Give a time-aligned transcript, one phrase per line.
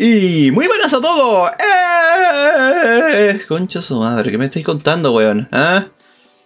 [0.00, 1.50] Y muy buenas a todos.
[1.58, 3.40] ¡Eh!
[3.48, 5.48] Concha su madre, ¿qué me estáis contando, weón?
[5.50, 5.88] ¿Ah?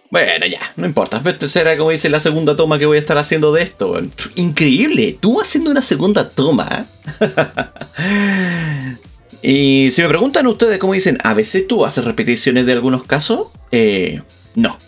[0.09, 1.21] Bueno, ya, no importa.
[1.23, 4.11] Esta será, como dice, la segunda toma que voy a estar haciendo de esto, weón.
[4.33, 6.87] Increíble, tú haciendo una segunda toma.
[9.43, 11.19] y si me preguntan ustedes, ¿cómo dicen?
[11.23, 13.49] ¿A veces tú haces repeticiones de algunos casos?
[13.69, 14.23] Eh,
[14.55, 14.79] no.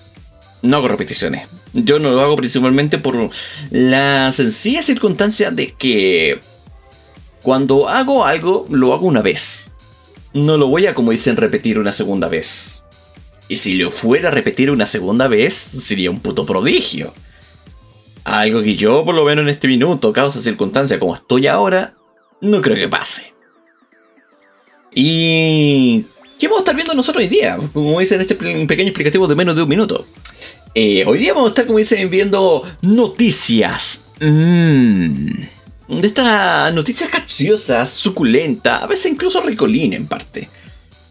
[0.64, 1.48] No hago repeticiones.
[1.74, 3.30] Yo no lo hago principalmente por
[3.70, 6.40] la sencilla circunstancia de que
[7.46, 9.70] cuando hago algo, lo hago una vez.
[10.34, 12.84] No lo voy a, como dicen, repetir una segunda vez.
[13.48, 17.14] Y si lo fuera a repetir una segunda vez, sería un puto prodigio.
[18.24, 21.94] Algo que yo, por lo menos en este minuto, causa circunstancia como estoy ahora,
[22.42, 23.32] no creo que pase.
[24.96, 26.04] Y...
[26.40, 27.60] ¿Qué vamos a estar viendo nosotros hoy día?
[27.74, 30.08] Como dicen, este pequeño explicativo de menos de un minuto.
[30.74, 34.04] Eh, hoy día vamos a estar, como dicen, viendo noticias.
[34.20, 35.55] Mmm
[35.88, 40.50] de estas noticias capciosas, suculentas, a veces incluso ricolina en parte.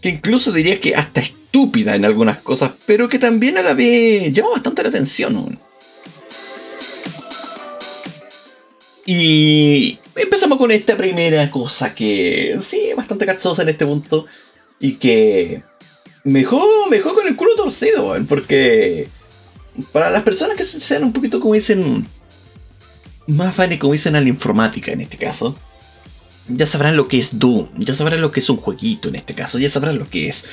[0.01, 4.33] Que incluso diría que hasta estúpida en algunas cosas, pero que también a la vez
[4.33, 5.59] llama bastante la atención.
[9.07, 14.27] Y empezamos con esta primera cosa que sí bastante cachosa en este punto.
[14.81, 15.63] Y que
[16.25, 19.09] mejor, mejor con el culo torcido, porque
[19.93, 22.07] para las personas que sean un poquito como dicen
[23.27, 25.57] más vale como dicen a la informática en este caso,
[26.49, 29.35] ya sabrán lo que es Doom, ya sabrán lo que es un jueguito en este
[29.35, 30.45] caso, ya sabrán lo que es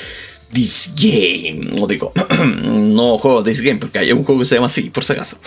[0.54, 1.72] This Game.
[1.76, 2.14] No digo,
[2.46, 5.38] no juego This Game porque hay un juego que se llama así, por si acaso.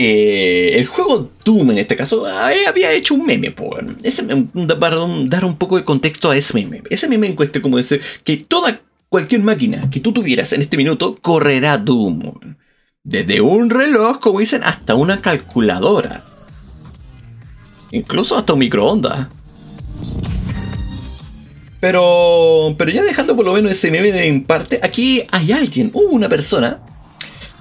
[0.00, 4.22] Eh, el juego Doom en este caso había hecho un meme, por ese,
[4.78, 6.82] para dar un poco de contexto a ese meme.
[6.90, 11.18] Ese meme encuesta como dice que toda cualquier máquina que tú tuvieras en este minuto
[11.20, 12.56] correrá Doom.
[13.08, 16.24] Desde un reloj, como dicen, hasta una calculadora.
[17.90, 19.28] Incluso hasta un microondas.
[21.80, 26.10] Pero, pero ya dejando por lo menos ese meme en parte, aquí hay alguien, hubo
[26.10, 26.80] una persona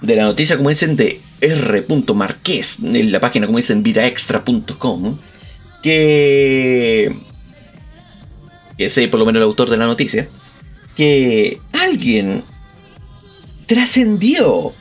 [0.02, 1.86] de la noticia, como dicen, de R.
[2.13, 5.18] Marqués, en la página, como dicen, vidaextra.com,
[5.81, 7.16] que,
[8.78, 10.28] que es por lo menos el autor de la noticia,
[10.97, 12.44] que alguien
[13.66, 14.74] trascendió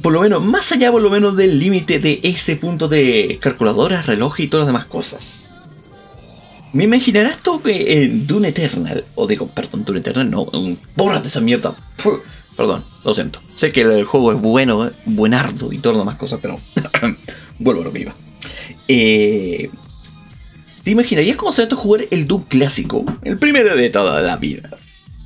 [0.00, 4.06] por lo menos, más allá por lo menos del límite de ese punto de calculadoras,
[4.06, 5.50] reloj y todas las demás cosas.
[6.72, 10.46] Me imaginarás tú que en Dune Eternal, o digo, perdón, Dune Eternal, no,
[10.96, 11.74] borra de esa mierda.
[12.56, 13.40] Perdón, lo siento.
[13.54, 16.60] Sé que el juego es bueno, buenardo y todas las demás cosas, pero
[17.58, 18.14] vuelvo a lo que iba.
[18.88, 19.70] Eh,
[20.82, 23.04] ¿Te imaginarías cómo se jugar el Doom clásico?
[23.22, 24.70] El primero de toda la vida.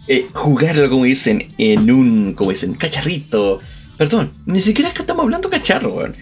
[0.08, 3.60] Eh, jugarlo, como dicen, en un, como dicen, cacharrito,
[3.96, 6.14] Perdón, ni siquiera es que estamos hablando cacharro, weón.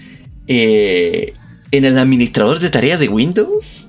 [0.47, 1.35] Eh,
[1.71, 3.89] ¿En el administrador de tareas de Windows?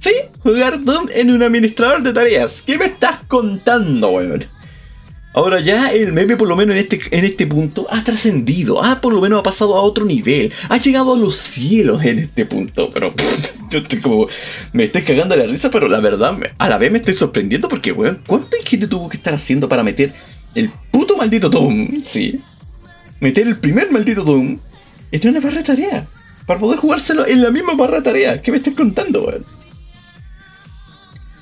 [0.00, 2.62] Sí, jugar Doom en un administrador de tareas.
[2.62, 4.44] ¿Qué me estás contando, weón?
[5.34, 9.00] Ahora ya el meme por lo menos en este, en este punto ha trascendido, ha
[9.00, 12.46] por lo menos ha pasado a otro nivel, ha llegado a los cielos en este
[12.46, 13.12] punto, pero
[13.70, 14.28] yo estoy como,
[14.72, 17.90] me estoy cagando la risa, pero la verdad a la vez me estoy sorprendiendo porque,
[17.90, 20.12] weón, ¿cuánto ingenio tuvo que estar haciendo para meter
[20.54, 22.04] el puto maldito Doom?
[22.04, 22.40] Sí,
[23.24, 24.58] meter el primer maldito Doom
[25.10, 26.06] en una barra de tarea.
[26.46, 28.42] Para poder jugárselo en la misma barra de tarea.
[28.42, 29.46] ¿Qué me estás contando, weón?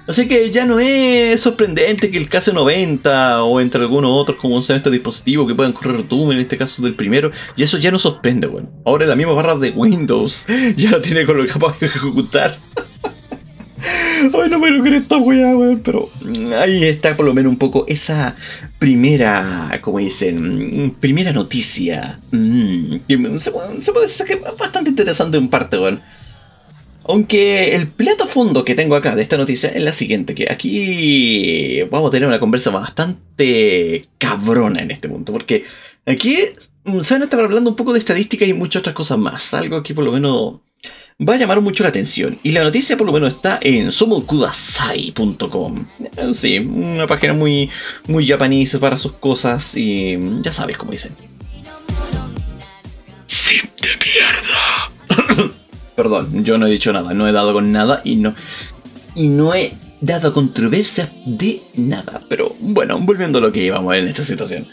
[0.06, 4.62] Así que ya no es sorprendente que el KC90 o entre algunos otros como un
[4.62, 7.99] este dispositivo que puedan correr Doom, en este caso del primero, y eso ya no
[7.99, 8.70] sorprende, weón.
[8.84, 10.46] Ahora la misma barra de Windows
[10.76, 12.56] ya lo tiene con lo capaz de ejecutar.
[13.82, 15.81] Ay, no me lo creo esta weá, weón.
[15.81, 16.11] Pero
[16.58, 18.37] ahí está por lo menos un poco esa
[18.79, 22.19] primera, como dicen, primera noticia.
[22.31, 22.96] Mm,
[23.38, 26.00] se, puede decir que es bastante interesante en parte, weón.
[27.05, 31.82] Aunque el plato fondo que tengo acá de esta noticia es la siguiente, que aquí
[31.90, 35.64] vamos a tener una conversa bastante cabrona en este punto, porque
[36.06, 36.37] aquí
[37.02, 39.82] se van a estar hablando un poco de estadísticas y muchas otras cosas más, algo
[39.82, 40.61] que por lo menos
[41.28, 42.38] va a llamar mucho la atención.
[42.42, 45.86] Y la noticia por lo menos está en somokudasai.com.
[46.32, 47.70] Sí, una página muy,
[48.06, 51.12] muy japonesa para sus cosas y ya sabes cómo dicen.
[53.26, 53.88] ¡Sim de
[55.16, 55.52] mierda!
[55.96, 58.34] Perdón, yo no he dicho nada, no he dado con nada y no.
[59.14, 62.22] Y no he dado controversia de nada.
[62.28, 64.66] Pero bueno, volviendo a lo que íbamos en esta situación.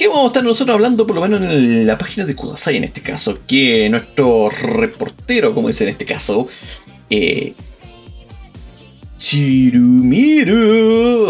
[0.00, 2.84] ¿Qué vamos a estar nosotros hablando, por lo menos en la página de Kudasai en
[2.84, 3.40] este caso?
[3.46, 6.48] Que nuestro reportero, como dice en este caso,
[7.10, 7.52] eh,
[9.18, 10.56] Chirumiru.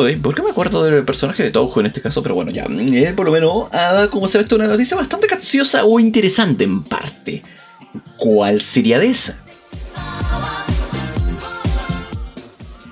[0.07, 2.23] Eh, ¿Por qué me acuerdo del personaje de Touhou en este caso?
[2.23, 2.67] Pero bueno, ya.
[2.67, 6.63] Él por lo menos ha dado, como se ve, una noticia bastante graciosa o interesante
[6.63, 7.43] en parte.
[8.19, 9.37] ¿Cuál sería de esa?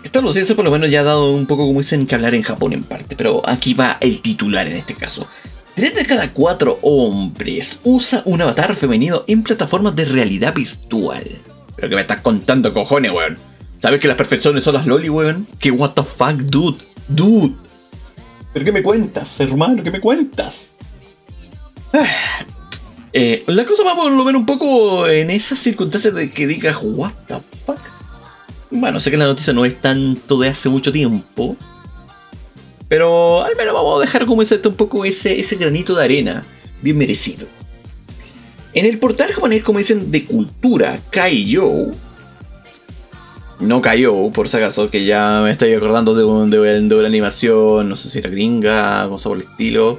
[0.03, 2.43] Esta noticia por lo menos ya ha dado un poco, como dicen, que hablar en
[2.43, 3.15] Japón en parte.
[3.15, 5.29] Pero aquí va el titular en este caso.
[5.79, 11.23] Tres de cada cuatro hombres usa un avatar femenino en plataformas de realidad virtual.
[11.77, 13.37] Pero que me estás contando, cojones, weón.
[13.81, 15.47] ¿Sabes que las perfecciones son las loli, weón?
[15.61, 16.79] Que what the fuck, dude.
[17.07, 17.55] Dude.
[18.53, 19.85] ¿Pero qué me cuentas, hermano?
[19.85, 20.71] ¿Qué me cuentas?
[23.15, 27.13] Eh, la cosa va a ver un poco en esas circunstancias de que digas, what
[27.27, 27.79] the fuck.
[28.71, 31.57] Bueno, sé que la noticia no es tanto de hace mucho tiempo.
[32.89, 36.45] Pero al menos vamos a dejar como ese, un poco ese, ese granito de arena.
[36.81, 37.47] Bien merecido.
[38.73, 41.93] En el portal japonés, como dicen, de cultura Kaiyo,
[43.61, 46.59] no cayó, por si acaso, que ya me estoy acordando de, un, de,
[46.95, 49.99] una animación, no sé si era gringa, cosa por el estilo,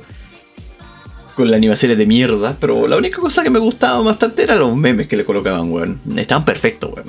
[1.35, 4.75] con la animación de mierda, pero la única cosa que me gustaba bastante eran los
[4.75, 6.00] memes que le colocaban, weón.
[6.15, 7.07] Estaban perfectos, weón.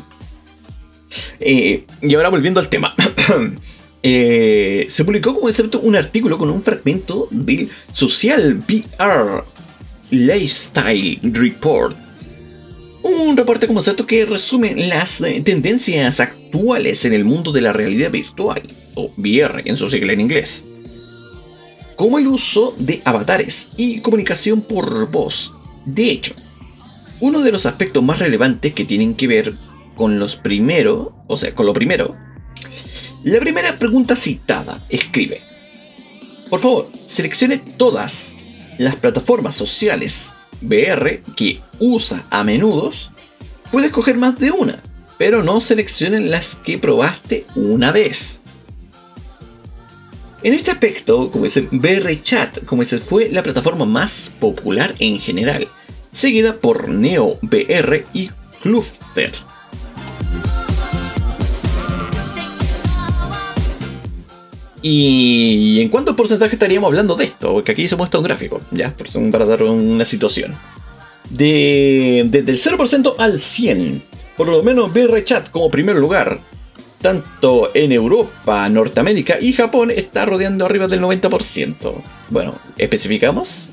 [1.39, 2.95] Eh, y ahora volviendo al tema.
[4.03, 9.45] Eh, se publicó como concepto un artículo con un fragmento del Social VR
[10.11, 11.97] Lifestyle Report
[13.03, 17.73] un reporte como cierto que resume las eh, tendencias actuales en el mundo de la
[17.73, 18.63] realidad virtual,
[18.95, 20.65] o VR en su sigla en inglés,
[21.97, 25.55] como el uso de avatares y comunicación por voz.
[25.87, 26.35] De hecho,
[27.21, 29.55] uno de los aspectos más relevantes que tienen que ver
[29.97, 32.17] con los primero, o sea, con lo primero,
[33.23, 35.43] la primera pregunta citada escribe,
[36.49, 38.35] por favor, seleccione todas
[38.79, 40.33] las plataformas sociales
[40.63, 42.91] VR que usa a menudo,
[43.71, 44.81] puedes coger más de una,
[45.19, 48.41] pero no seleccionen las que probaste una vez.
[50.43, 55.19] En este aspecto, como dice VR Chat, como dice, fue la plataforma más popular en
[55.19, 55.69] general,
[56.11, 58.31] seguida por Neo VR y
[58.63, 59.33] Cluster.
[64.83, 67.53] ¿Y en cuánto porcentaje estaríamos hablando de esto?
[67.53, 68.95] Porque aquí se muestra un gráfico, ¿ya?
[69.31, 70.55] Para dar una situación.
[71.29, 74.03] De, desde el 0% al 100.
[74.37, 76.41] Por lo menos VR Chat como primer lugar.
[77.03, 81.93] Tanto en Europa, Norteamérica y Japón está rodeando arriba del 90%.
[82.29, 83.71] Bueno, especificamos.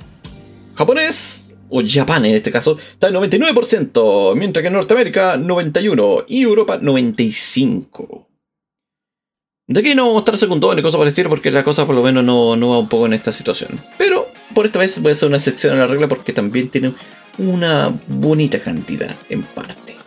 [0.75, 6.41] Japonés o Japón en este caso, está en 99%, mientras que en Norteamérica 91% y
[6.43, 8.25] Europa 95%.
[9.69, 11.85] De aquí no vamos a estar segundo ni cosas por el estilo porque la cosa
[11.85, 13.71] por lo menos no, no va un poco en esta situación.
[13.97, 16.93] Pero por esta vez voy a hacer una sección a la regla porque también tiene
[17.37, 19.97] una bonita cantidad en parte.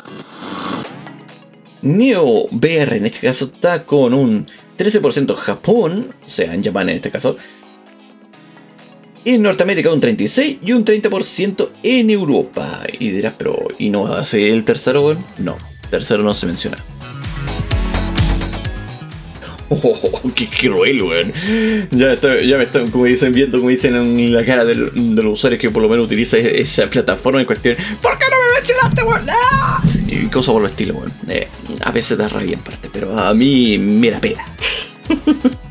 [1.83, 4.47] Neo VR en este caso está con un
[4.79, 7.37] 13% Japón, o sea, en Japón en este caso.
[9.27, 12.85] En Norteamérica un 36% y un 30% en Europa.
[12.99, 15.15] Y dirás, pero ¿y no hace el tercero?
[15.37, 15.59] No,
[15.91, 16.79] tercero no se menciona.
[19.83, 21.33] Oh, qué cruel, weón.
[21.93, 25.61] Ya, ya me estoy, como dicen, viendo, como dicen en la cara de, los usuarios
[25.61, 27.77] que por lo menos utiliza esa plataforma en cuestión.
[28.03, 29.27] ¿Por qué no me mencionaste, weón?
[29.31, 29.83] ¡Ah!
[30.09, 31.13] Y cosas por el estilo, weón.
[31.29, 31.47] Eh,
[31.83, 34.45] a veces da rabia en parte, pero a mí me da pena.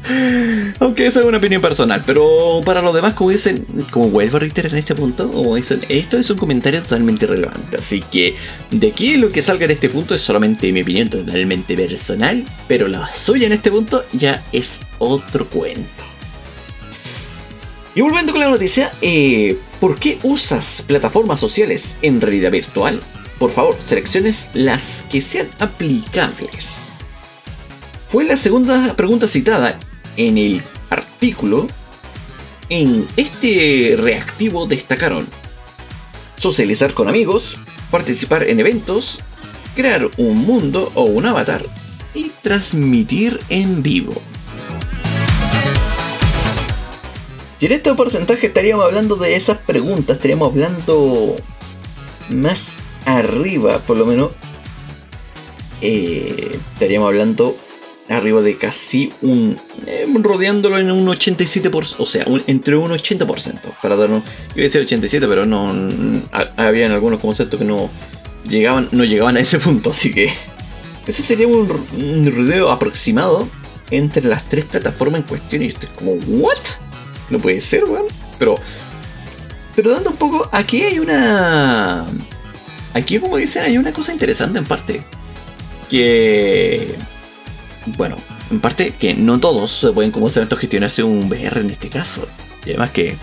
[0.80, 4.40] Aunque esa es una opinión personal, pero para los demás, como dicen, como vuelvo a
[4.42, 7.78] reiterar en este punto, como dicen, esto es un comentario totalmente irrelevante.
[7.78, 8.36] Así que
[8.72, 12.88] de aquí lo que salga en este punto es solamente mi opinión totalmente personal, pero
[12.88, 16.04] la suya en este punto ya es otro cuento.
[17.96, 23.02] Y volviendo con la noticia, eh, ¿por qué usas plataformas sociales en realidad virtual?
[23.40, 26.90] Por favor, selecciones las que sean aplicables.
[28.10, 29.78] Fue la segunda pregunta citada
[30.20, 31.66] en el artículo.
[32.68, 35.28] En este reactivo destacaron
[36.38, 37.58] socializar con amigos,
[37.90, 39.20] participar en eventos,
[39.76, 41.64] crear un mundo o un avatar
[42.14, 44.14] y transmitir en vivo.
[47.62, 51.36] Y en este porcentaje estaríamos hablando de esas preguntas, estaríamos hablando
[52.30, 52.74] más
[53.06, 54.32] arriba, por lo menos.
[55.82, 57.56] Eh, estaríamos hablando
[58.10, 59.58] arriba de casi un.
[59.86, 63.60] Eh, rodeándolo en un 87%, o sea, entre un 80%.
[63.82, 64.24] Para dar un.
[64.56, 65.74] Yo decía 87, pero no.
[66.58, 67.90] habían algunos conceptos que no
[68.48, 70.32] llegaban, no llegaban a ese punto, así que.
[71.08, 73.48] Ese sería un, un rodeo aproximado
[73.90, 75.64] entre las tres plataformas en cuestión.
[75.64, 76.58] Y estoy como, ¿what?
[77.30, 78.06] No puede ser, weón.
[78.38, 78.56] Pero.
[79.76, 80.50] Pero dando un poco.
[80.52, 82.06] Aquí hay una.
[82.94, 85.04] Aquí, como dicen, hay una cosa interesante en parte.
[85.90, 86.96] Que.
[87.98, 88.16] Bueno,
[88.52, 92.28] en parte que no todos se pueden como se gestionarse un VR en este caso.
[92.66, 93.16] Y además que,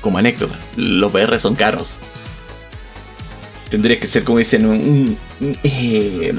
[0.00, 1.98] como anécdota, los VR son caros.
[3.70, 5.18] Tendría que ser, como dicen, un,
[5.62, 6.32] eh,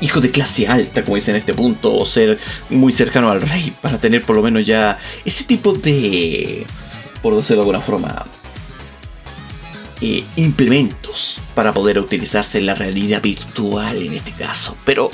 [0.00, 3.72] hijo de clase alta, como dicen en este punto, o ser muy cercano al rey
[3.80, 6.66] para tener por lo menos ya ese tipo de,
[7.22, 8.26] por decirlo de alguna forma,
[10.00, 14.76] eh, implementos para poder utilizarse en la realidad virtual en este caso.
[14.84, 15.10] Pero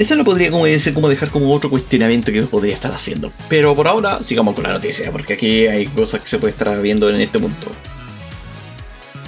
[0.00, 3.30] eso lo podría como, decir, como dejar como otro cuestionamiento que podría estar haciendo.
[3.50, 6.80] Pero por ahora sigamos con la noticia, porque aquí hay cosas que se puede estar
[6.80, 7.70] viendo en este punto.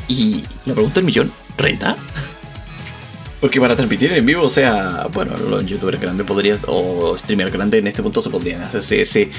[0.09, 1.95] Y la pregunta del millón, ¿renta?
[3.43, 7.81] Porque para transmitir en vivo, o sea, bueno, los youtubers grandes podrían, o streamers grandes
[7.81, 9.31] en este punto se podrían hacerse ese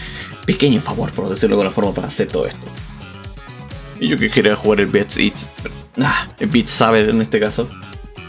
[0.45, 2.67] pequeño favor, por decirlo de alguna forma, para hacer todo esto.
[3.99, 5.47] Y yo que quería jugar el Beats Eats,
[5.97, 7.67] ah, el Beat Saber en este caso.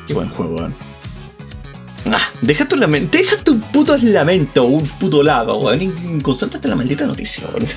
[0.06, 0.93] Qué buen juego, weón.
[2.06, 6.20] Ah, deja tu lamento, deja tu puto lamento, un puto lado, weón.
[6.20, 7.68] Concéntrate en la maldita noticia, weón.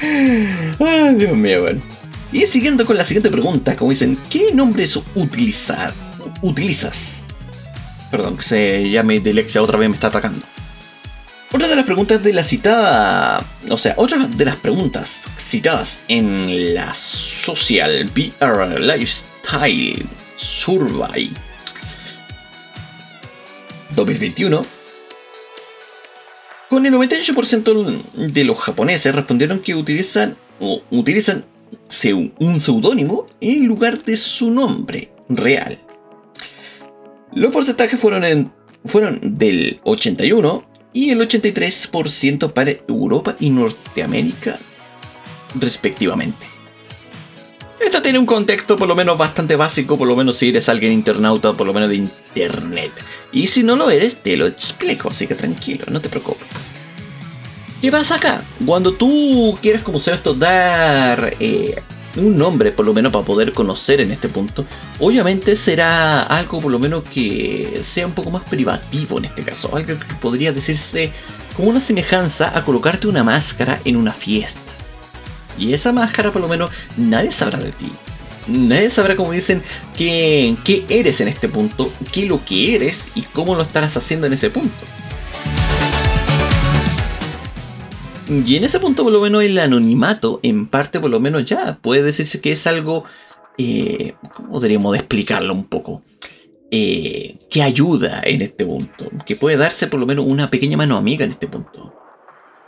[0.80, 1.82] Ay, Dios mío, weón.
[2.32, 5.92] Y siguiendo con la siguiente pregunta, como dicen, ¿qué nombres utilizar?
[6.40, 7.24] utilizas?
[8.10, 10.44] Perdón, que se llame Delexia otra vez me está atacando.
[11.52, 16.74] Otra de las preguntas de la citada, o sea, otra de las preguntas citadas en
[16.74, 21.30] la Social VR Lifestyle Survey
[23.94, 24.62] 2021,
[26.68, 31.44] con el 98% de los japoneses respondieron que utilizan o utilizan
[32.38, 35.78] un seudónimo en lugar de su nombre real.
[37.34, 38.52] Los porcentajes fueron,
[38.84, 44.58] fueron del 81 y el 83% para Europa y Norteamérica
[45.54, 46.51] respectivamente.
[47.84, 50.92] Esto tiene un contexto por lo menos bastante básico, por lo menos si eres alguien
[50.92, 52.92] internauta, por lo menos de internet.
[53.32, 56.46] Y si no lo eres, te lo explico, así que tranquilo, no te preocupes.
[57.80, 58.44] ¿Qué pasa acá?
[58.64, 61.82] Cuando tú quieres como ser esto, dar eh,
[62.16, 64.64] un nombre por lo menos para poder conocer en este punto,
[65.00, 69.74] obviamente será algo por lo menos que sea un poco más privativo en este caso,
[69.74, 71.10] algo que podría decirse
[71.56, 74.71] como una semejanza a colocarte una máscara en una fiesta.
[75.58, 77.90] Y esa máscara por lo menos nadie sabrá de ti.
[78.48, 79.62] Nadie sabrá, como dicen,
[79.96, 84.26] qué, qué eres en este punto, qué lo que eres y cómo lo estarás haciendo
[84.26, 84.74] en ese punto.
[88.28, 91.78] Y en ese punto, por lo menos, el anonimato, en parte, por lo menos, ya
[91.80, 93.04] puede decirse que es algo.
[93.58, 96.02] Eh, ¿Cómo podríamos explicarlo un poco?
[96.70, 99.10] Eh, que ayuda en este punto.
[99.26, 101.91] Que puede darse, por lo menos, una pequeña mano amiga en este punto.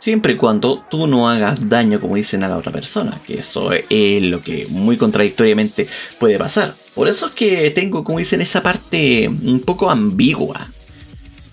[0.05, 3.19] Siempre y cuando tú no hagas daño, como dicen, a la otra persona.
[3.25, 5.87] Que eso es lo que muy contradictoriamente
[6.19, 6.75] puede pasar.
[6.93, 10.69] Por eso es que tengo, como dicen, esa parte un poco ambigua.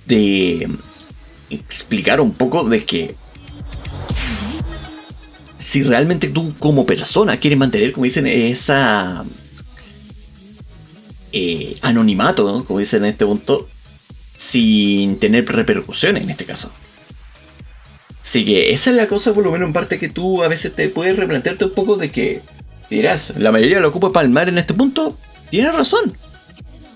[0.04, 0.68] De
[1.48, 3.14] explicar un poco de que
[5.58, 9.24] si realmente tú como persona quieres mantener, como dicen, esa
[11.32, 13.66] eh, anonimato, como dicen en este punto,
[14.36, 16.70] sin tener repercusiones en este caso.
[18.22, 20.74] Así que esa es la cosa, por lo menos en parte, que tú a veces
[20.74, 22.40] te puedes replantearte un poco de que,
[22.88, 25.16] dirás, la mayoría lo ocupa palmar en este punto,
[25.50, 26.12] tienes razón.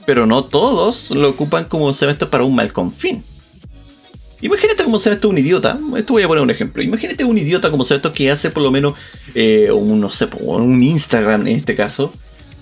[0.06, 3.25] Pero no todos lo ocupan como se para un mal confín.
[4.40, 5.78] Imagínate cómo será esto un idiota.
[5.97, 6.80] Esto voy a poner un ejemplo.
[6.80, 8.95] Imagínate un idiota como será esto que hace por lo menos
[9.35, 12.12] eh, un, no sé, un Instagram en este caso.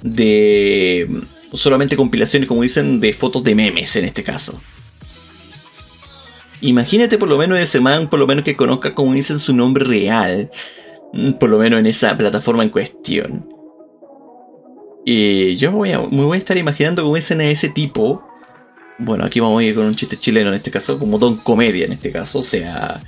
[0.02, 1.06] De
[1.52, 4.61] solamente compilaciones, como dicen, de fotos de memes en este caso.
[6.66, 9.85] Imagínate por lo menos ese man, por lo menos que conozca, como dicen, su nombre
[9.85, 10.50] real.
[11.12, 13.49] Mm, por lo menos en esa plataforma en cuestión.
[15.04, 18.23] Y yo voy a, me voy a estar imaginando como dicen a ese tipo
[18.97, 21.85] bueno, aquí vamos a ir con un chiste chileno en este caso, como Don Comedia
[21.85, 23.00] en este caso, o sea,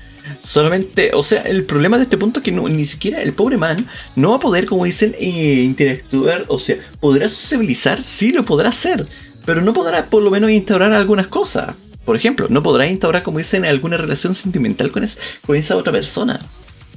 [0.42, 3.86] Solamente, o sea, el problema de este punto es que ni siquiera el pobre man
[4.16, 6.44] no va a poder, como dicen, eh, interactuar.
[6.48, 9.06] O sea, podrá sociabilizar, sí lo podrá hacer,
[9.44, 11.74] pero no podrá por lo menos instaurar algunas cosas.
[12.06, 16.40] Por ejemplo, no podrá instaurar, como dicen, alguna relación sentimental con, esa otra persona.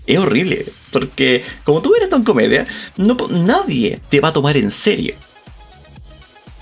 [0.05, 5.15] Es horrible, porque como tú eres tan comedia, nadie te va a tomar en serio.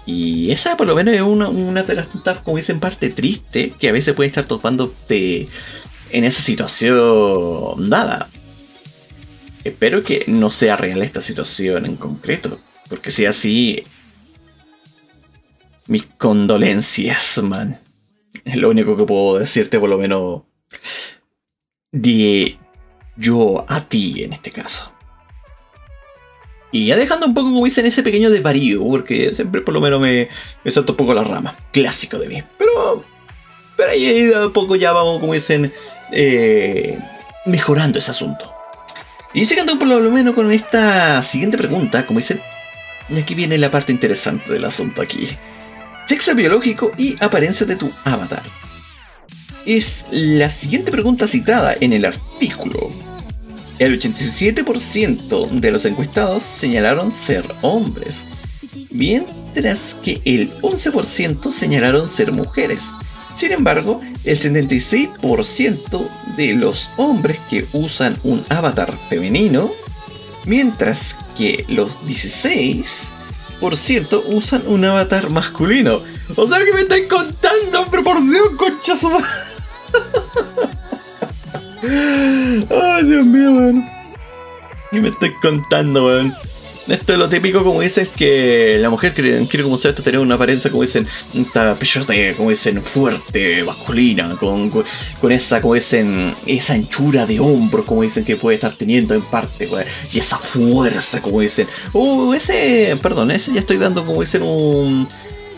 [0.06, 3.90] Y esa por lo menos es una, de las puntas, como dicen, parte triste, que
[3.90, 5.50] a veces puede estar topándote
[6.12, 8.30] en esa situación nada.
[9.66, 13.84] Espero que no sea real esta situación en concreto, porque si así...
[15.88, 17.80] Mis condolencias, man.
[18.46, 20.44] Es lo único que puedo decirte, por lo menos.
[21.92, 22.58] De
[23.16, 24.92] yo a ti en este caso.
[26.72, 30.02] Y ya dejando un poco, como dicen, ese pequeño desvarío, porque siempre por lo menos
[30.02, 30.28] me,
[30.64, 31.56] me salto un poco la rama.
[31.72, 32.44] Clásico de mí.
[32.58, 33.04] Pero,
[33.76, 35.74] pero ahí de poco ya vamos, como dicen,
[36.12, 37.00] eh,
[37.46, 38.54] mejorando ese asunto.
[39.34, 42.42] Y siguiendo por lo menos con esta siguiente pregunta, como dicen,
[43.10, 45.30] y aquí viene la parte interesante del asunto aquí.
[46.08, 48.44] Sexo biológico y apariencia de tu avatar.
[49.66, 52.92] Es la siguiente pregunta citada en el artículo
[53.80, 58.26] el 87% de los encuestados señalaron ser hombres,
[58.92, 62.84] mientras que el 11% señalaron ser mujeres.
[63.36, 69.70] Sin embargo, el 76% de los hombres que usan un avatar femenino,
[70.46, 73.17] mientras que los 16%
[73.62, 76.02] usan un avatar masculino.
[76.36, 79.10] O sea que me están contando, pero por Dios, concha su
[81.84, 83.86] Ay, Dios mío, weón.
[84.92, 86.34] ¿Qué me estoy contando, weón?
[86.88, 90.36] Esto es lo típico, como dices, que la mujer quiere, como sea esto, tener una
[90.36, 91.06] apariencia, como dicen,
[92.38, 98.24] como dicen, fuerte, masculina, con, con, esa, como dicen, esa anchura de hombro, como dicen,
[98.24, 99.70] que puede estar teniendo en parte,
[100.12, 101.68] y esa fuerza, como dicen.
[101.92, 105.08] Uh, ese, perdón, ese ya estoy dando, como dicen, un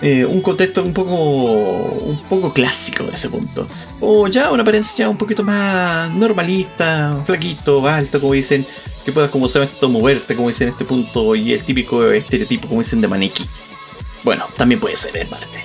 [0.01, 3.67] eh, un contexto un poco un poco clásico de ese punto.
[3.99, 8.65] O ya una apariencia un poquito más normalista, flaquito, alto, como dicen,
[9.05, 12.67] que puedas como se esto moverte, como dicen en este punto, y el típico estereotipo,
[12.67, 13.45] como dicen, de maniquí.
[14.23, 15.63] Bueno, también puede ser en parte.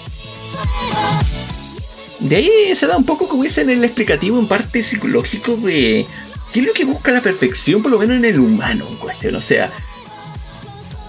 [2.21, 6.07] De ahí se da un poco, como dicen, el explicativo en parte psicológico de
[6.53, 9.35] qué es lo que busca la perfección, por lo menos en el humano en cuestión.
[9.35, 9.71] O sea,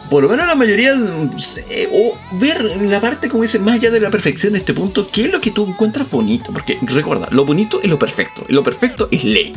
[0.10, 4.10] por lo menos la mayoría, o ver la parte, como dicen, más allá de la
[4.10, 6.52] perfección en este punto, qué es lo que tú encuentras bonito.
[6.52, 9.54] Porque recuerda, lo bonito es lo perfecto, y lo perfecto es ley.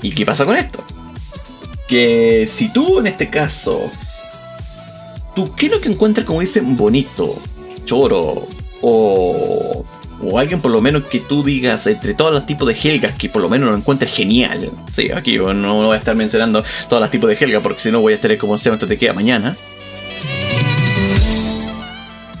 [0.00, 0.84] ¿Y qué pasa con esto?
[1.88, 3.90] Que si tú en este caso,
[5.34, 7.34] tú qué es lo que encuentras, como dicen, bonito,
[7.86, 8.46] choro,
[8.82, 9.84] o
[10.20, 13.28] o alguien por lo menos que tú digas entre todos los tipos de Helgas que
[13.28, 14.70] por lo menos lo encuentres genial.
[14.92, 18.00] Sí, aquí no, voy a estar mencionando todos los tipos de Helga porque si no
[18.00, 19.56] voy a estar como se te queda mañana.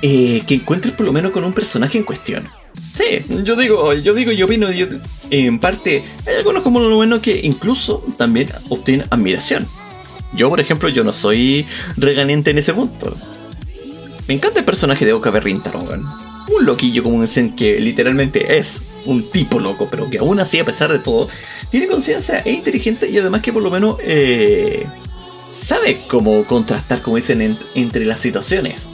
[0.00, 2.48] Eh, que encuentres por lo menos con un personaje en cuestión.
[2.96, 4.86] Sí, yo digo, yo digo, yo opino, yo,
[5.30, 9.66] en parte, hay algunos como lo bueno que incluso también obtienen admiración.
[10.34, 11.64] Yo, por ejemplo, yo no soy
[11.96, 13.16] reganente en ese punto.
[14.26, 16.04] Me encanta el personaje de Oka Berrintaron,
[16.48, 20.64] un loquillo como dicen que literalmente es un tipo loco, pero que aún así, a
[20.64, 21.28] pesar de todo,
[21.70, 24.86] tiene conciencia, e inteligente y además que por lo menos eh,
[25.54, 28.86] sabe cómo contrastar, como dicen, entre las situaciones.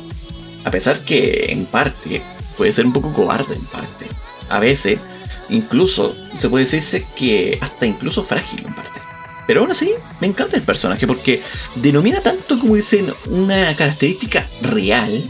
[0.64, 2.23] A pesar que en parte
[2.56, 4.06] puede ser un poco cobarde, en parte.
[4.48, 5.00] A veces,
[5.48, 9.00] incluso, se puede decirse que hasta incluso frágil, en parte.
[9.46, 9.90] Pero aún así,
[10.20, 11.42] me encanta el personaje porque
[11.74, 15.22] denomina tanto, como dicen, una característica real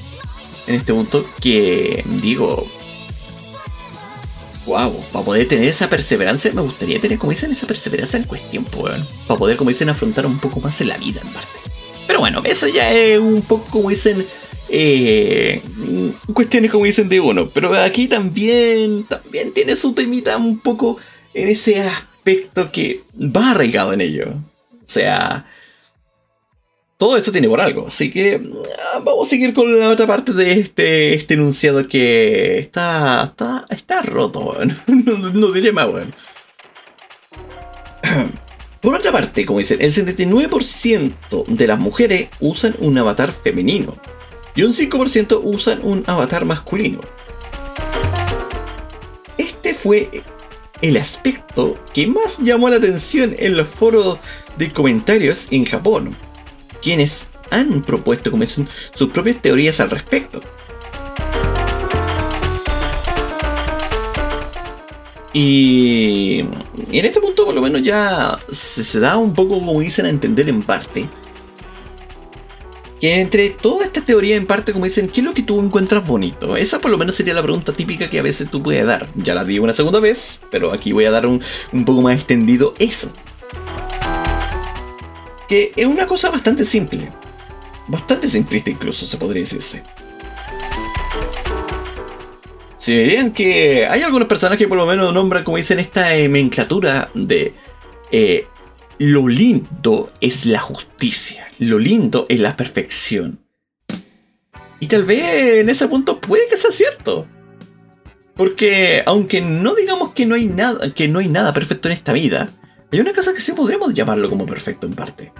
[0.66, 2.66] en este punto que digo,
[4.66, 8.64] wow, para poder tener esa perseverancia, me gustaría tener, como dicen, esa perseverancia en cuestión,
[8.64, 11.48] pues, para poder, como dicen, afrontar un poco más en la vida, en parte.
[12.06, 14.24] Pero bueno, eso ya es un poco, como dicen,
[14.68, 15.60] eh,
[16.32, 17.48] cuestiones, como dicen, de uno.
[17.50, 20.98] Pero aquí también, también tiene su temita un poco
[21.32, 24.34] en ese aspecto que va arraigado en ello.
[24.72, 25.46] O sea,
[26.96, 27.88] todo esto tiene por algo.
[27.88, 28.40] Así que
[28.94, 33.66] ah, vamos a seguir con la otra parte de este, este enunciado que está, está,
[33.68, 36.12] está roto, no, diré más, bueno.
[38.80, 43.96] Por otra parte, como dicen, el 79% de las mujeres usan un avatar femenino
[44.54, 47.00] y un 5% usan un avatar masculino.
[49.36, 50.22] Este fue
[50.80, 54.18] el aspecto que más llamó la atención en los foros
[54.56, 56.16] de comentarios en Japón,
[56.82, 58.30] quienes han propuesto
[58.94, 60.40] sus propias teorías al respecto.
[65.32, 66.38] Y,
[66.92, 70.48] en este punto por lo menos ya se, da un poco como dicen a entender
[70.48, 71.08] en parte.
[73.00, 76.06] Que entre toda esta teoría en parte como dicen, ¿qué es lo que tú encuentras
[76.06, 76.56] bonito?
[76.56, 79.08] Esa por lo menos sería la pregunta típica que a veces tú puedes dar.
[79.14, 82.14] Ya la di una segunda vez, pero aquí voy a dar un, un poco más
[82.14, 83.12] extendido eso.
[85.48, 87.10] Que es una cosa bastante simple.
[87.86, 89.82] Bastante simplista incluso se podría decirse.
[92.84, 97.10] Si verían que hay algunos personajes que por lo menos nombran, como dicen, esta nomenclatura
[97.14, 97.54] de
[98.12, 98.46] eh,
[98.98, 103.40] lo lindo es la justicia, lo lindo es la perfección.
[104.80, 107.26] Y tal vez en ese punto puede que sea cierto.
[108.34, 112.12] Porque aunque no digamos que no hay nada, que no hay nada perfecto en esta
[112.12, 112.48] vida,
[112.90, 115.32] hay una cosa que sí podríamos llamarlo como perfecto en parte.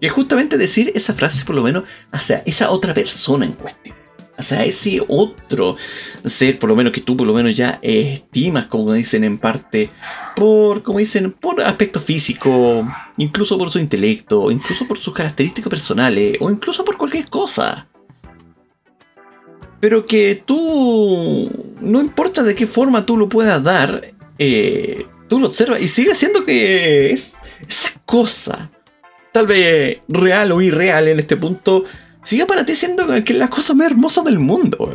[0.00, 3.99] Y es justamente decir esa frase por lo menos hacia esa otra persona en cuestión
[4.40, 5.76] o sea, ese otro
[6.24, 9.90] ser, por lo menos que tú por lo menos ya estimas, como dicen en parte,
[10.34, 16.36] por, como dicen, por aspecto físico, incluso por su intelecto, incluso por sus características personales,
[16.40, 17.86] o incluso por cualquier cosa.
[19.78, 21.50] Pero que tú,
[21.80, 26.14] no importa de qué forma tú lo puedas dar, eh, tú lo observas y sigue
[26.14, 27.34] siendo que es
[27.66, 28.70] esa cosa,
[29.32, 31.84] tal vez real o irreal en este punto,
[32.22, 34.92] sigue para ti siendo que la cosa más hermosa del mundo.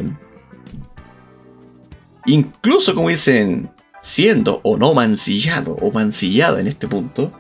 [2.26, 3.70] Incluso como dicen,
[4.02, 7.32] siendo o no mancillado o mancillada en este punto,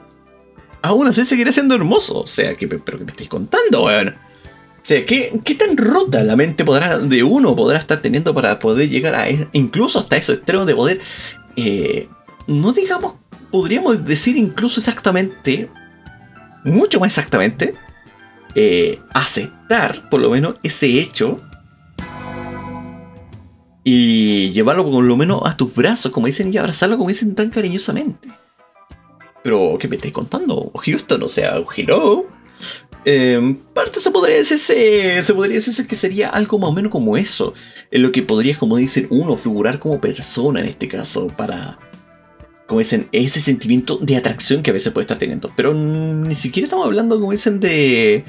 [0.81, 2.21] aún así seguirá siendo hermoso.
[2.21, 4.09] O sea, que, pero que me estáis contando, weón.
[4.09, 8.59] O sea, ¿qué, ¿qué, tan rota la mente podrá de uno podrá estar teniendo para
[8.59, 11.01] poder llegar a incluso hasta esos extremos de poder,
[11.55, 12.07] eh,
[12.45, 13.13] no digamos,
[13.49, 15.69] podríamos decir incluso exactamente,
[16.63, 17.73] mucho más exactamente,
[18.55, 21.37] eh, aceptar por lo menos ese hecho
[23.87, 27.49] y llevarlo por lo menos a tus brazos, como dicen, y abrazarlo como dicen tan
[27.51, 28.29] cariñosamente.
[29.43, 30.71] Pero, ¿qué me estáis contando?
[30.73, 32.25] Houston, o sea, hello.
[33.05, 37.15] Eh, parte se podría decirse, se podría decirse que sería algo más o menos como
[37.15, 37.53] eso.
[37.91, 41.77] En lo que podrías, como dicen, uno figurar como persona en este caso, para,
[42.65, 45.51] como dicen, ese sentimiento de atracción que a veces puede estar teniendo.
[45.55, 48.25] Pero ni siquiera estamos hablando, como dicen, de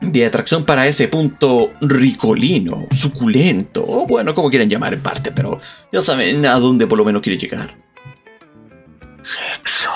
[0.00, 5.58] de atracción para ese punto ricolino, suculento, o bueno, como quieran llamar en parte, pero
[5.92, 7.74] ya saben a dónde por lo menos quiere llegar.
[9.22, 9.90] Sexo.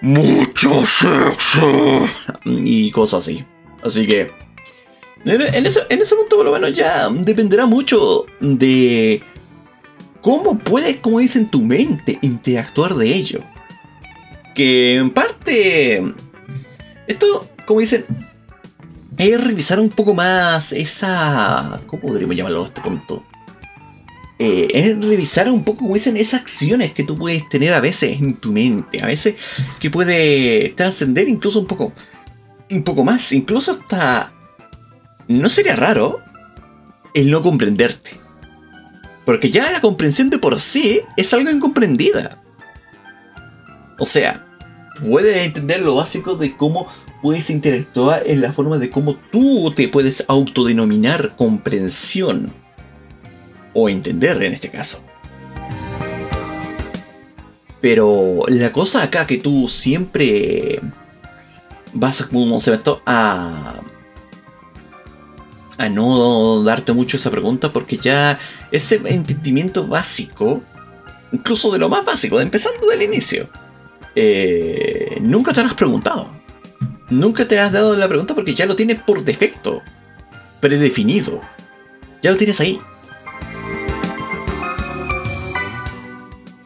[0.00, 2.08] Mucho sexo.
[2.44, 3.44] Y cosas así.
[3.82, 4.30] Así que...
[5.24, 9.20] En ese, en ese punto por lo menos ya dependerá mucho de
[10.20, 13.40] cómo puedes, como dicen, tu mente interactuar de ello.
[14.54, 16.14] Que en parte...
[17.08, 18.06] Esto como dicen,
[19.18, 21.80] es revisar un poco más esa.
[21.86, 23.24] ¿Cómo podríamos llamarlo este punto?
[24.38, 28.20] Eh, es revisar un poco, como dicen, esas acciones que tú puedes tener a veces
[28.20, 29.36] en tu mente, a veces
[29.80, 31.92] que puede trascender incluso un poco,
[32.70, 34.32] un poco más, incluso hasta.
[35.28, 36.20] No sería raro
[37.14, 38.12] el no comprenderte.
[39.24, 42.40] Porque ya la comprensión de por sí es algo incomprendida.
[43.98, 44.45] O sea,
[45.00, 46.86] puedes entender lo básico de cómo
[47.22, 52.52] puedes interactuar en la forma de cómo tú te puedes autodenominar comprensión.
[53.72, 55.02] O entender en este caso.
[57.80, 60.80] Pero la cosa acá que tú siempre
[61.92, 63.74] vas como se a
[65.78, 68.38] a no darte mucho esa pregunta porque ya
[68.70, 70.62] ese entendimiento básico,
[71.32, 73.48] incluso de lo más básico, empezando del inicio,
[74.16, 76.36] eh, nunca te lo has preguntado
[77.10, 79.82] nunca te has dado la pregunta porque ya lo tienes por defecto,
[80.60, 81.40] predefinido.
[82.22, 82.78] Ya lo tienes ahí.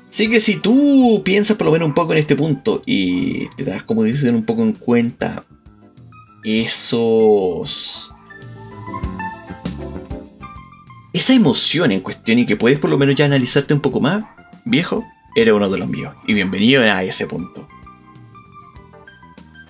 [0.09, 3.65] Así que si tú piensas por lo menos un poco en este punto y te
[3.65, 5.45] das, como dicen, un poco en cuenta
[6.45, 8.13] esos...
[11.13, 14.25] Esa emoción en cuestión y que puedes por lo menos ya analizarte un poco más,
[14.65, 15.05] viejo,
[15.35, 16.15] eres uno de los míos.
[16.27, 17.69] Y bienvenido a ese punto.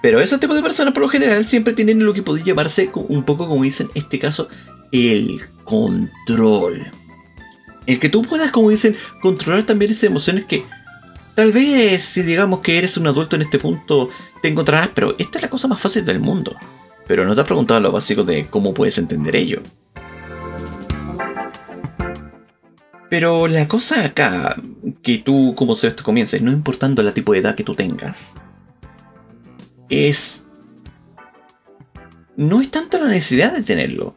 [0.02, 3.24] Pero ese tipo de personas por lo general siempre tienen lo que podría llamarse un
[3.24, 4.48] poco como dicen en este caso
[4.92, 6.90] el control.
[7.86, 10.64] El que tú puedas, como dicen, controlar también esas emociones que
[11.34, 14.10] tal vez si digamos que eres un adulto en este punto
[14.42, 16.56] te encontrarás, pero esta es la cosa más fácil del mundo.
[17.06, 19.60] Pero no te has preguntado lo básico de cómo puedes entender ello.
[23.10, 24.56] Pero la cosa acá,
[25.02, 28.32] que tú como se esto comiences, no importando la tipo de edad que tú tengas,
[29.90, 30.44] es...
[32.36, 34.14] No es tanto la necesidad de tenerlo.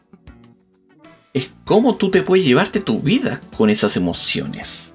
[1.34, 4.94] Es cómo tú te puedes llevarte tu vida con esas emociones.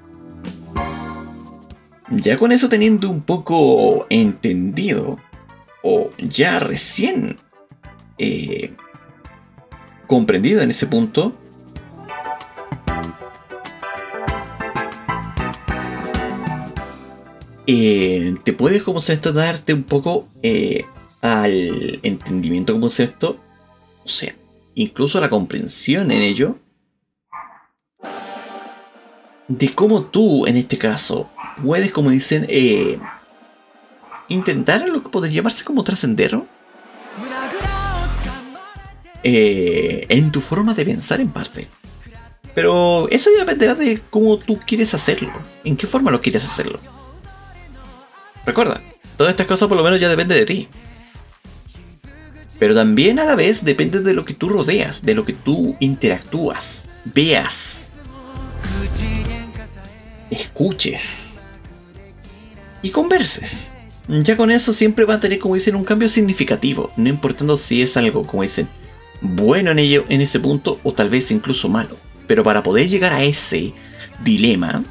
[2.09, 5.19] Ya con eso teniendo un poco entendido,
[5.83, 7.35] o ya recién
[8.17, 8.73] eh,
[10.07, 11.37] comprendido en ese punto,
[17.71, 20.85] eh, te puedes como esto darte un poco eh,
[21.21, 23.37] al entendimiento como esto,
[24.03, 24.33] o sea,
[24.73, 26.57] incluso la comprensión en ello,
[29.47, 31.29] de cómo tú, en este caso,
[31.63, 32.97] puedes, como dicen, eh,
[34.29, 36.41] intentar lo que podría llamarse como trascender
[39.21, 41.67] en tu forma de pensar en parte.
[42.55, 45.31] Pero eso ya dependerá de cómo tú quieres hacerlo,
[45.63, 46.79] en qué forma lo quieres hacerlo.
[48.45, 48.81] Recuerda,
[49.17, 50.67] todas estas cosas por lo menos ya depende de ti.
[52.59, 55.77] Pero también a la vez depende de lo que tú rodeas, de lo que tú
[55.79, 57.89] interactúas, veas,
[60.29, 61.35] escuches
[62.81, 63.71] y converses.
[64.07, 67.81] Ya con eso siempre va a tener, como dicen, un cambio significativo, no importando si
[67.81, 68.67] es algo, como dicen,
[69.21, 71.95] bueno en ello en ese punto o tal vez incluso malo.
[72.27, 73.73] Pero para poder llegar a ese
[74.23, 74.83] dilema,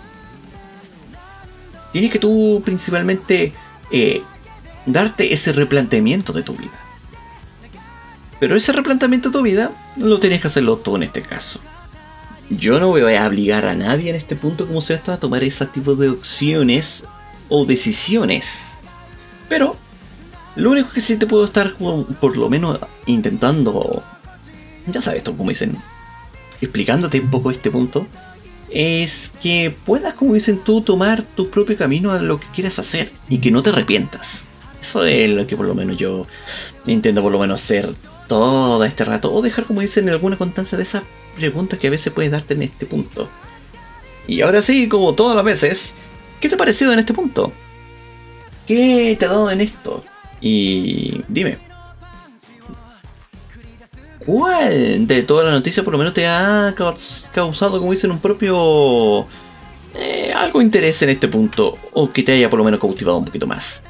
[1.93, 3.53] tienes que tú principalmente
[3.91, 4.23] eh,
[4.87, 6.79] darte ese replanteamiento de tu vida.
[8.41, 11.61] Pero ese replanteamiento de tu vida lo tienes que hacerlo tú en este caso.
[12.51, 15.45] Yo no voy a obligar a nadie en este punto como se esto a tomar
[15.45, 17.05] ese tipo de opciones
[17.49, 18.69] o decisiones.
[19.49, 19.77] Pero
[20.57, 24.03] lo único que sí te puedo estar por lo menos intentando,
[24.87, 25.77] ya sabes, como dicen,
[26.61, 28.07] explicándote un poco este punto,
[28.71, 33.11] es que puedas, como dicen tú, tomar tu propio camino a lo que quieras hacer
[33.29, 34.47] y que no te arrepientas.
[34.81, 36.27] Eso es lo que por lo menos yo
[36.87, 37.95] intento por lo menos hacer
[38.29, 41.03] todo este rato o dejar, como dicen, alguna constancia de esas
[41.37, 43.29] preguntas que a veces puedes darte en este punto.
[44.27, 45.95] Y ahora sí, como todas las veces,
[46.41, 47.53] ¿qué te ha parecido en este punto?
[48.67, 50.05] ¿Qué te ha dado en esto?
[50.41, 51.59] Y dime,
[54.25, 56.75] ¿cuál de todas las noticias por lo menos te ha
[57.33, 59.27] causado, como dicen, un propio...
[59.95, 61.77] Eh, algo interés en este punto?
[61.93, 63.83] O que te haya por lo menos cautivado un poquito más.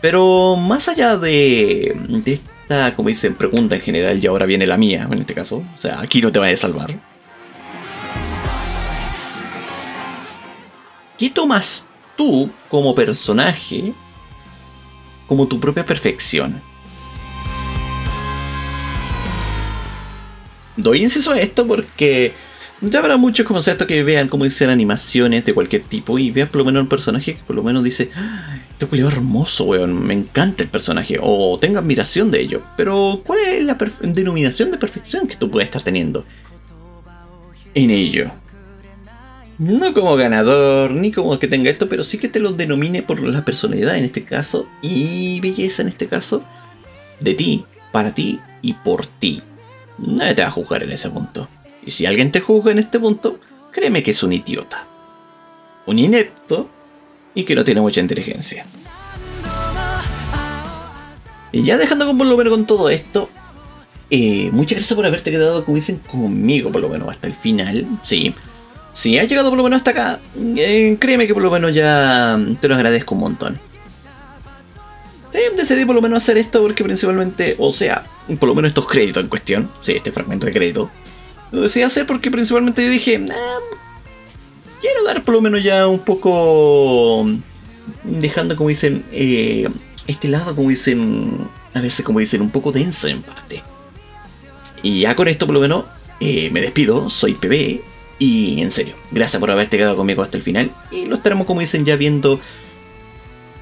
[0.00, 4.76] Pero más allá de, de esta, como dicen, pregunta en general, y ahora viene la
[4.76, 6.98] mía en este caso, o sea, aquí no te vayas a salvar.
[11.18, 11.84] ¿Qué tomas
[12.16, 13.92] tú como personaje
[15.26, 16.62] como tu propia perfección?
[20.82, 22.32] Doy inciso a esto porque
[22.80, 26.48] ya habrá muchos como esto que vean como dicen animaciones de cualquier tipo y vean
[26.48, 30.06] por lo menos un personaje que por lo menos dice, ah, este es hermoso, weón,
[30.06, 32.62] me encanta el personaje, o tenga admiración de ello.
[32.76, 36.24] Pero, ¿cuál es la denominación de perfección que tú puedes estar teniendo
[37.74, 38.30] en ello?
[39.58, 43.20] No como ganador, ni como que tenga esto, pero sí que te lo denomine por
[43.20, 46.42] la personalidad en este caso y belleza en este caso
[47.20, 49.42] de ti, para ti y por ti.
[50.00, 51.48] Nadie te va a juzgar en ese punto.
[51.84, 53.38] Y si alguien te juzga en este punto,
[53.70, 54.86] créeme que es un idiota.
[55.86, 56.68] Un inepto
[57.34, 58.64] y que no tiene mucha inteligencia.
[61.52, 63.28] Y ya dejando con por lo menos con todo esto,
[64.10, 67.86] eh, muchas gracias por haberte quedado, conmigo por lo menos hasta el final.
[68.04, 68.34] Sí,
[68.92, 70.20] si has llegado por lo menos hasta acá,
[70.56, 73.69] eh, créeme que por lo menos ya te lo agradezco un montón.
[75.56, 78.04] Decidí por lo menos hacer esto porque principalmente, o sea,
[78.38, 80.90] por lo menos estos créditos en cuestión, sí, este fragmento de crédito,
[81.52, 83.24] lo decidí hacer porque principalmente yo dije,
[84.80, 87.28] quiero dar por lo menos ya un poco,
[88.02, 89.68] dejando como dicen, eh,
[90.06, 91.38] este lado como dicen,
[91.74, 93.62] a veces como dicen, un poco denso en parte.
[94.82, 95.84] Y ya con esto por lo menos
[96.20, 97.82] eh, me despido, soy PB,
[98.20, 100.70] y en serio, gracias por haberte quedado conmigo hasta el final.
[100.90, 102.38] Y lo estaremos, como dicen, ya viendo.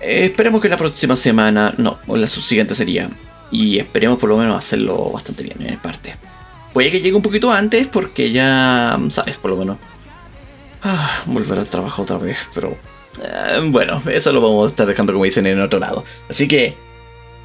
[0.00, 1.74] Eh, esperemos que la próxima semana.
[1.78, 3.11] No, o la siguiente sería.
[3.50, 6.16] Y esperemos por lo menos hacerlo bastante bien en parte.
[6.72, 8.98] Puede que llegue un poquito antes porque ya.
[9.11, 9.78] Sabes, por lo menos.
[10.82, 12.76] Ah, volver al trabajo otra vez, pero.
[13.22, 16.04] Eh, bueno, eso lo vamos a estar dejando como dicen en otro lado.
[16.28, 16.76] Así que.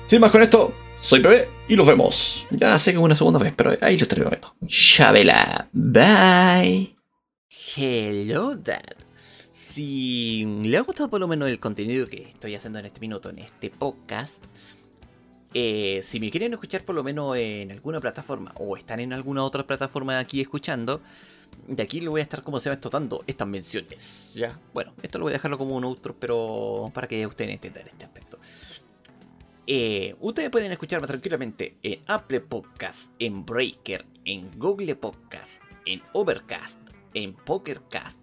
[0.05, 2.45] Sin más con esto, soy Pepe y nos vemos.
[2.51, 4.53] Ya sé que una segunda vez, pero ahí lo estaré viendo.
[4.67, 5.67] Chabela.
[5.71, 6.95] Bye.
[7.75, 9.02] Hello Dad.
[9.73, 13.31] Si le ha gustado por lo menos el contenido que estoy haciendo en este minuto,
[13.31, 14.43] en este podcast,
[15.55, 19.43] eh, si me quieren escuchar por lo menos en alguna plataforma o están en alguna
[19.43, 21.01] otra plataforma aquí escuchando,
[21.67, 24.35] de aquí le voy a estar como se va explotando estas menciones.
[24.35, 27.87] Ya, bueno, esto lo voy a dejarlo como un outro, pero para que ustedes entiendan
[27.87, 28.37] este aspecto.
[29.65, 36.79] Eh, ustedes pueden escucharme tranquilamente en Apple Podcast, en Breaker, en Google Podcast, en Overcast,
[37.15, 38.22] en Pokercast,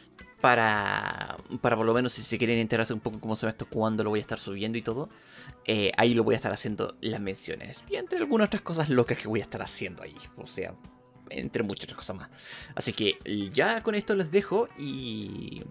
[0.41, 3.67] para, para por lo menos si se quieren enterarse un poco cómo se ve esto,
[3.67, 5.09] cuándo lo voy a estar subiendo y todo,
[5.65, 7.83] eh, ahí lo voy a estar haciendo las menciones.
[7.89, 10.15] Y entre algunas otras cosas locas que voy a estar haciendo ahí.
[10.37, 10.73] O sea,
[11.29, 12.29] entre muchas otras cosas más.
[12.75, 13.17] Así que
[13.53, 15.63] ya con esto les dejo y...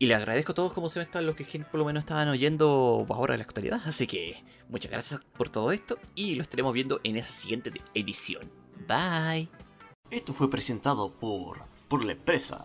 [0.00, 3.04] Y les agradezco a todos como se están los que por lo menos estaban oyendo
[3.08, 3.80] ahora en la actualidad.
[3.84, 8.48] Así que muchas gracias por todo esto y lo estaremos viendo en esa siguiente edición.
[8.86, 9.48] Bye.
[10.08, 12.64] Esto fue presentado por, por la empresa